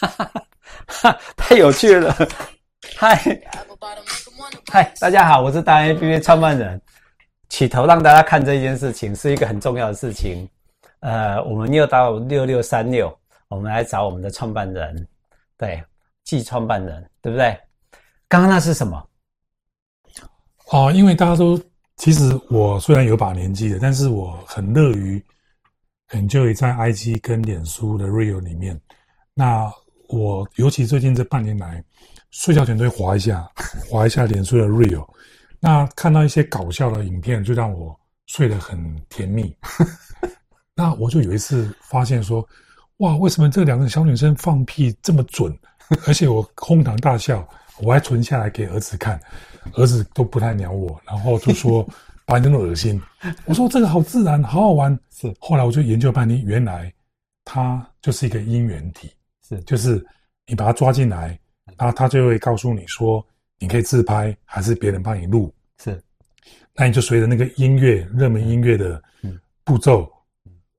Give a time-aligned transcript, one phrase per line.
[0.00, 2.14] 哈 太有趣了！
[2.96, 3.16] 嗨
[4.70, 6.80] 嗨，大家好，我是大 A P P 创办人。
[7.48, 10.48] 起头让大家看这件事情是一个很重要的事情。
[11.00, 13.16] 呃，我们又到六六三六，
[13.48, 15.08] 我们来找我们的创办人，
[15.56, 15.82] 对，
[16.24, 17.58] 季创办人，对不对？
[18.28, 19.08] 刚刚那是什么？
[20.70, 21.60] 哦，因为大家都
[21.96, 25.24] 其实我虽然有把年纪了，但是我很乐于
[26.10, 28.78] enjoy 在 IG 跟脸书的 Real 里面。
[29.34, 29.72] 那
[30.08, 31.82] 我尤其最近这半年来，
[32.30, 33.48] 睡觉前都会滑一下，
[33.88, 35.06] 划一下脸书的 Real。
[35.60, 39.54] 那看到一些搞笑的影片，就让我睡得很甜蜜。
[40.74, 42.46] 那我就有一次发现说，
[42.98, 45.56] 哇，为什么这两个小女生放屁这么准？
[46.06, 47.46] 而且我哄堂大笑。
[47.80, 49.20] 我还存下来给儿子看，
[49.74, 51.88] 儿子都不太鸟我，然后就说
[52.26, 53.00] 把你那么恶心。
[53.44, 54.98] 我说这个好自然，好好玩。
[55.12, 56.92] 是，后来我就研究半天，原来
[57.44, 59.12] 它就是一个因缘体，
[59.48, 60.04] 是，就是
[60.46, 61.38] 你把他抓进来，
[61.76, 63.24] 然后它就会告诉你说，
[63.58, 65.54] 你可以自拍还是别人帮你录。
[65.78, 66.02] 是，
[66.74, 69.02] 那你就随着那个音乐，热门音乐的
[69.64, 70.10] 步骤，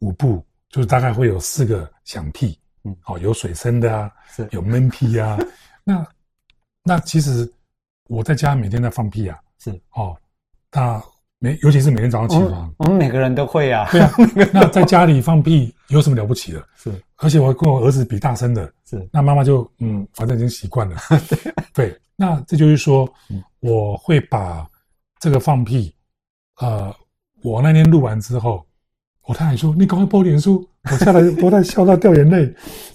[0.00, 5.38] 五步，就是大概会有四个响屁，嗯，好，有水声的啊，是，有闷屁啊，
[5.84, 6.06] 那。
[6.86, 7.50] 那其实
[8.08, 9.70] 我在家每天在放屁啊，是。
[9.92, 10.14] 哦，
[10.70, 11.02] 那
[11.44, 13.86] 每尤其是每天早上起床，我们每个人都会啊。
[13.92, 14.10] 对啊，
[14.50, 16.66] 那在家里放屁有什么了不起的？
[16.74, 19.06] 是，而且我跟我儿子比大声的，是。
[19.12, 20.96] 那妈妈就嗯，反正已经习惯了。
[21.74, 23.06] 对，那这就是说，
[23.60, 24.66] 我会把
[25.20, 25.94] 这个放屁，
[26.62, 26.90] 呃，
[27.42, 28.64] 我那天录完之后，
[29.26, 30.66] 我太太说：“你赶快播脸书。
[30.90, 32.50] ”我下来都在笑到掉眼泪。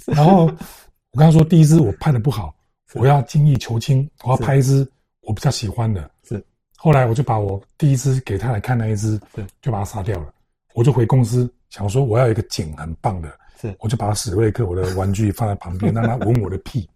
[0.08, 2.52] 然后我刚刚说第一支我拍的不好。
[2.96, 4.90] 我要精益求精，我要拍一支
[5.22, 6.10] 我比较喜欢的。
[6.28, 6.44] 是，
[6.82, 10.34] 后来我就把我第一只给他来看那一只，是，就把它杀掉了。
[10.74, 16.90] 我就回公司想说我要一个景很棒的，是，我就把史瑞克我的玩具放在旁边， 让他闻我的屁。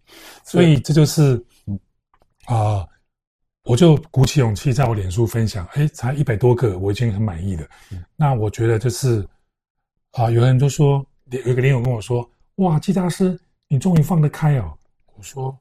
[0.46, 1.36] 所以这就是，
[2.46, 2.90] 啊、呃，
[3.66, 7.68] 我就鼓起勇气在我脸书分享，哎，才一百多个，我已经很满意了。
[8.16, 9.20] 那我觉得就是，
[10.12, 12.26] 啊、呃，有人就说，有一个连友跟我说，
[12.56, 13.38] 哇，季大师，
[13.68, 14.78] 你终于放得开哦。
[15.18, 15.54] 我说。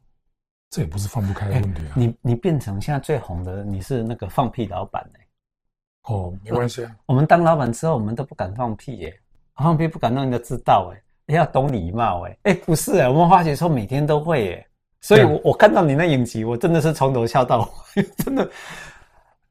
[0.73, 1.93] 这也不是放不开的问题啊！
[1.95, 6.15] 欸、你你变成现在最红的，你是那个放屁老板呢、欸？
[6.15, 6.97] 哦，没关系啊。
[7.05, 9.21] 我们当老板之后，我们都不敢放屁耶、欸，
[9.63, 12.39] 放屁不敢让人家知道哎、欸，要懂礼貌哎、欸。
[12.45, 14.67] 哎、欸，不是哎、欸，我们发觉说每天都会耶、欸。
[15.03, 18.51] 所以我，我、看到你那影集，我真的是从头笑到尾， 真的。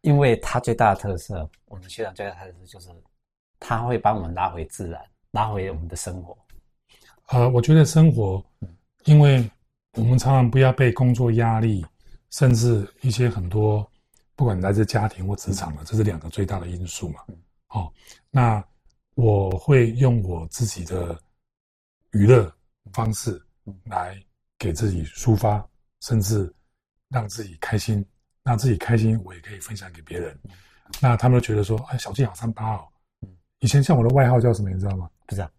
[0.02, 2.90] 因为它最大的特色，我们学长最大的特色就是，
[3.59, 5.00] 他会帮我们拉回自然，
[5.30, 6.36] 拉回我们的生活。
[7.28, 8.44] 呃，我觉得生活，
[9.03, 9.48] 因为。
[9.97, 11.85] 我们常常不要被工作压力，
[12.29, 13.85] 甚至一些很多，
[14.35, 17.19] 不管来自家庭或职场的，这是两个最大的因素嘛。
[17.68, 17.94] 好，
[18.29, 18.63] 那
[19.16, 21.19] 我会用我自己的
[22.12, 22.50] 娱乐
[22.94, 23.41] 方式
[23.84, 24.18] 来
[24.57, 25.63] 给自己抒发，
[26.00, 26.53] 甚至
[27.09, 28.06] 让自己开心，
[28.44, 30.40] 让自己开心，我也可以分享给别人。
[31.02, 32.88] 那他们都觉得说，哎，小季好三八哦。
[33.59, 35.09] 以前像我的外号叫什么，你知道吗？
[35.28, 35.52] 不知道。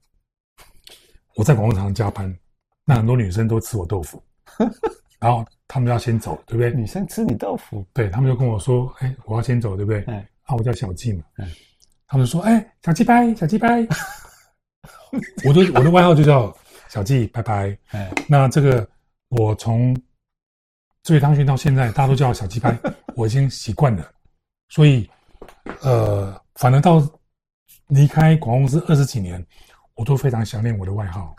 [1.34, 2.34] 我在广告厂加班。
[2.84, 4.22] 那很多女生都吃我豆腐，
[5.20, 6.72] 然后他们要先走，对不对？
[6.72, 11.48] 女生吃你豆腐，对，他们就跟我说：“哎，我要先走，对不对？”哎，啊，我叫小季嘛，哎，
[12.06, 13.86] 他们就说：“哎，小季拜，小季拜。
[15.44, 16.54] ”我的我的外号就叫
[16.88, 17.76] 小季拜拜。
[17.90, 18.86] 哎，那这个
[19.28, 19.96] 我从
[21.02, 22.76] 最当选到现在，大家都叫我小季拜，
[23.14, 24.10] 我已经习惯了。
[24.70, 25.08] 所以，
[25.82, 27.00] 呃，反而到
[27.88, 29.44] 离开广告公司二十几年，
[29.94, 31.34] 我都非常想念我的外号。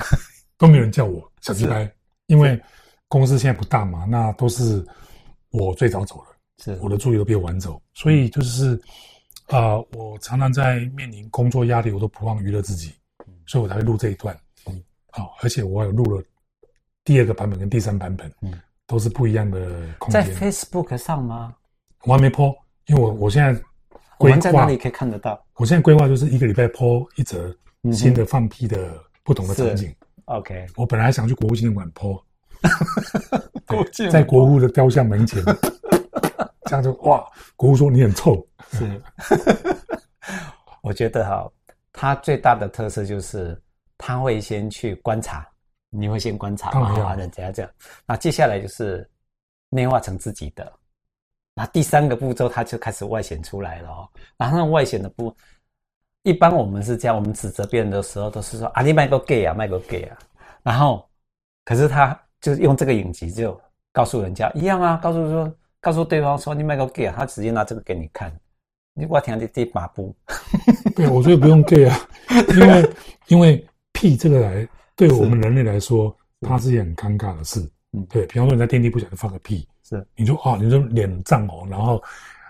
[0.63, 1.93] 都没有人叫我小鸡掰，
[2.27, 2.57] 因为
[3.09, 4.81] 公司现在不大嘛，那都是
[5.51, 6.27] 我最早走了，
[6.63, 6.79] 是。
[6.81, 8.73] 我的助理都比我晚走，所以就是
[9.47, 12.93] 啊、呃，我常常在面临工作压力，我都不忘娱乐自己，
[13.45, 14.33] 所以我才会录这一段。
[14.67, 14.81] 嗯，
[15.11, 16.23] 好，而且我还有录了
[17.03, 18.57] 第二个版本跟第三版本，嗯，
[18.87, 20.23] 都是不一样的空间。
[20.23, 21.53] 在 Facebook 上吗？
[22.05, 23.61] 我还没 po，因为我我现在
[24.17, 25.45] 我们在哪里可以看得到？
[25.55, 27.53] 我现在规划就是一个礼拜 po 一则
[27.91, 29.93] 新的放屁的不同的场景。
[30.25, 32.21] OK，我本来想去国父纪念馆 po，
[34.09, 35.43] 在国父的雕像门前，
[36.65, 37.25] 这样就哇，
[37.55, 38.45] 国父说你很臭。
[38.71, 39.01] 是，
[40.81, 41.51] 我觉得哈，
[41.91, 43.61] 他最大的特色就是
[43.97, 45.45] 他会先去观察，
[45.89, 47.71] 你会先观察啊，人家这样，
[48.05, 49.07] 那接下来就是
[49.69, 50.71] 内化成自己的，
[51.53, 55.35] 那第三个步骤他就开始外显出来了哦，然后那外显的步。
[56.23, 60.17] 一般我们是这样，我们指责别人的时候都是说啊，你卖个 gay 啊，卖个 gay 啊。
[60.63, 61.05] 然后，
[61.65, 63.59] 可是他就是用这个影集就
[63.91, 68.33] 告诉人家一样啊，告诉说，告诉对方说你卖个 gay 啊，他直接拿这个给你看。
[68.95, 70.15] 你我听你这马步。
[70.95, 71.97] 对，我觉得不用 gay 啊，
[72.55, 72.89] 因为
[73.27, 77.59] 因为屁这个来对我们人类来说它是一件很尴尬的事。
[77.91, 81.97] 嗯，对，比方说你在电梯不小心放个屁，是你就哦，你就脸涨红，然后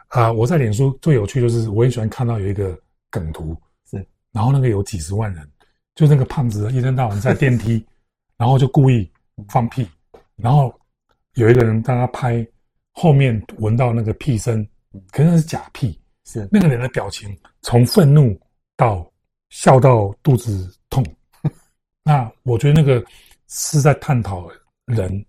[0.10, 2.78] 啊、呃，我在脸书最有趣就是我很喜欢看到有一个
[3.14, 3.56] 梗图，
[3.86, 5.48] 是，然后那个有几十万人，
[5.94, 7.86] 就那个胖子一天到晚在电梯，
[8.36, 9.08] 然后就故意
[9.48, 9.88] 放屁，
[10.36, 10.74] 然后
[11.36, 12.44] 有一个人帮他拍
[12.94, 14.68] 后面闻到那个屁声，
[15.12, 16.50] 可能那是假屁，是。
[16.52, 18.36] 那个人的表情从愤怒
[18.76, 19.08] 到
[19.50, 21.06] 笑到肚子痛，
[22.04, 23.06] 那我觉得那个
[23.48, 24.50] 是在探讨
[24.86, 25.24] 人。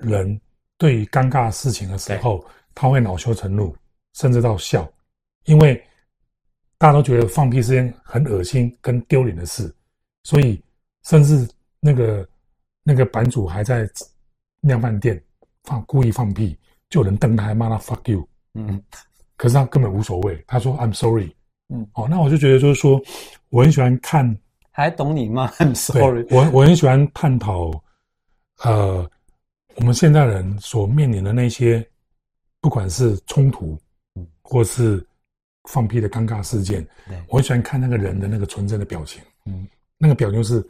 [0.00, 0.40] 人
[0.76, 3.74] 对于尴尬事情的时候，他会恼羞成怒，
[4.14, 4.88] 甚至到笑，
[5.46, 5.84] 因为
[6.78, 9.74] 大家都觉得放屁是件很恶心跟丢脸的事，
[10.22, 10.62] 所以
[11.04, 11.46] 甚至
[11.80, 12.26] 那个
[12.82, 13.88] 那个版主还在
[14.60, 15.20] 量贩店
[15.64, 16.56] 放故意放屁，
[16.88, 18.80] 就有人瞪他，还骂他 fuck you，嗯，
[19.36, 21.34] 可是他根本无所谓，他说 I'm sorry，
[21.68, 23.00] 嗯，哦，那我就觉得就是说，
[23.50, 24.38] 我很喜欢看，
[24.70, 25.52] 还懂你吗？
[25.58, 27.70] I'm sorry，我我很喜欢探讨，
[28.62, 29.10] 呃。
[29.76, 31.88] 我们现代人所面临的那些，
[32.60, 33.78] 不管是冲突，
[34.42, 35.06] 或是
[35.68, 36.84] 放屁的尴尬事件，
[37.28, 39.68] 我很喜欢看那个人的那个纯真的表情，嗯，
[39.98, 40.66] 那个表情就是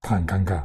[0.00, 0.64] 他很尴尬，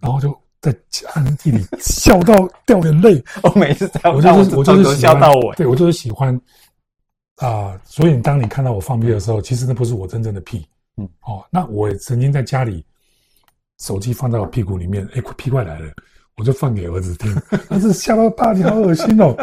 [0.00, 0.72] 然后就在
[1.12, 3.20] 暗地里笑到掉眼泪。
[3.42, 6.40] 我每次在我就是我就是笑到我，对我就是喜欢
[7.36, 7.76] 啊。
[7.84, 10.64] 所以当你看到我放屁的时候，其实那不是我真正的屁，
[10.96, 12.86] 嗯，哦，那我曾经在家里
[13.80, 15.92] 手机放在我屁股里面，哎，屁快来了。
[16.36, 17.32] 我就放给儿子听，
[17.68, 19.36] 但是吓到大，你好恶心哦。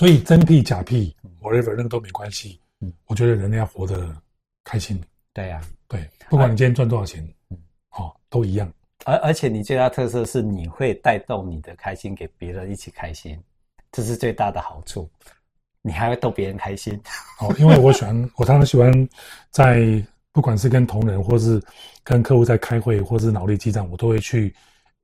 [0.00, 2.58] 所以真屁假屁，whatever 那个都没关系。
[2.80, 4.16] 嗯，我觉得人要活得
[4.64, 4.98] 开心。
[5.34, 7.58] 对呀，对，不管你今天赚多少钱，嗯，
[7.90, 8.72] 好，都一样。
[9.04, 13.38] 而而且你最大特色是你会带动你的开心给别人一起开心，
[13.92, 15.06] 这是最大的好处。
[15.82, 16.98] 你还会逗别人开心。
[17.38, 18.90] 哦，因为我喜欢， 我常常喜欢
[19.50, 20.02] 在
[20.32, 21.62] 不管是跟同仁，或是
[22.02, 24.54] 跟客户在开会，或是脑力激荡，我都会去。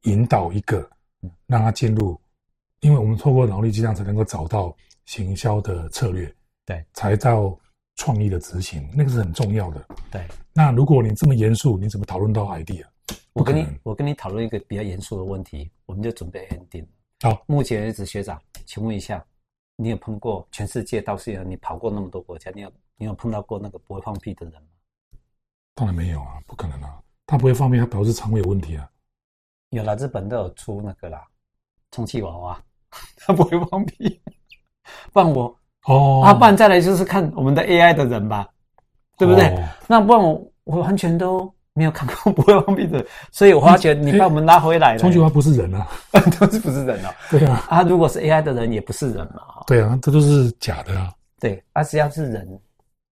[0.03, 0.89] 引导一个，
[1.49, 2.19] 让他进入，
[2.81, 4.75] 因为我们透过脑力激荡才能够找到
[5.05, 6.33] 行销的策略，
[6.65, 7.59] 对，才到
[7.97, 9.87] 创意的执行，那个是很重要的。
[10.11, 12.85] 对，那如果你这么严肃，你怎么讨论到 idea？
[13.33, 16.87] 我跟你，我跟你讨论一个比较严肃的问题，我们就准备 ending。
[17.23, 19.25] 好，目前为止，学长，请问一下，
[19.77, 24.69] 你有碰过全世界到现在你跑过那么多国家，你有你有碰到过那个不会放屁的人吗？
[25.75, 28.91] 当然没有啊，不可能啊，他不会放屁，他表示肠胃有问题啊。
[29.71, 31.27] 有了，日本都有出那个啦，
[31.91, 32.65] 充气娃娃，
[33.25, 34.21] 他不会放屁。
[35.13, 35.55] 不然我
[35.87, 38.49] 哦，啊，不然再来就是看我们的 AI 的人吧，
[39.19, 39.47] 对不对？
[39.49, 44.99] 哦、那不然我我完全都没有看过 不会放屁的，所以我发觉你把我们拉回来了。
[44.99, 45.87] 充气娃娃不是人啊，
[46.39, 47.15] 都是不是人哦、啊？
[47.31, 49.43] 对啊，啊，如果是 AI 的人也不是人嘛？
[49.67, 51.13] 对啊，这都是假的啊。
[51.41, 52.61] 对，啊，只要是人，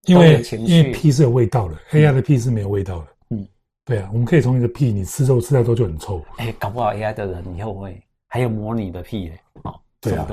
[0.07, 3.07] 因为因为屁是有味道的、嗯、，AI 的屁是没有味道的。
[3.31, 3.47] 嗯
[3.87, 6.23] 对啊，我们可以从一个屁，你吃肉吃太多就很臭。
[6.39, 8.03] 哎，搞不好 AI 的人以后会
[8.35, 10.27] 还有模拟的屁嘞，哦，对啊，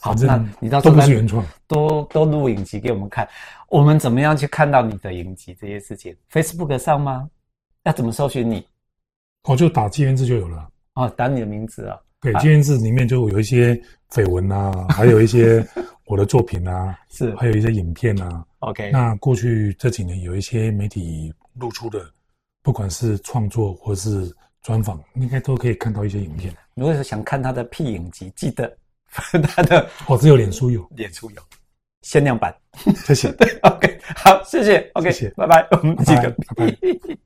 [0.00, 3.28] 好，那你到时候都不是原创，多多录影集给我们看，
[3.68, 7.30] 我们怎么样去看到你的影集这些事情？Facebook 上吗？
[7.84, 8.66] 要怎么搜寻你？
[9.44, 10.68] 哦，就打关键字就有了。
[10.94, 11.96] 哦，打你的名字啊。
[12.20, 13.80] 对，关键字里面就有一些
[14.10, 15.64] 绯闻啊， 还有一些
[16.06, 18.44] 我的作品啊， 是，还有一些影片啊。
[18.58, 22.04] OK，那过去这几年有一些媒体露出的。
[22.64, 26.52] 不管是创作或是专访，应该都可以看到一些影片。
[26.74, 28.76] 如果是想看他的屁影集，记得
[29.42, 31.42] 他的我，只有脸书有，脸书有
[32.02, 32.54] 限量版。
[33.06, 33.32] 谢谢。
[33.38, 37.18] 对，OK，好，谢谢，OK，谢谢，拜拜，我们记得，拜拜。